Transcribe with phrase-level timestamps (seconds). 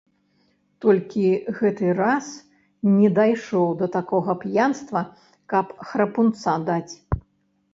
[0.83, 1.25] Толькі
[1.59, 2.31] гэты раз
[2.95, 5.01] не дайшоў да гэтакага п'янства,
[5.55, 6.93] каб храпунца даць.